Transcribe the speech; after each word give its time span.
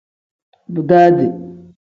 Bigaadi. 0.73 1.25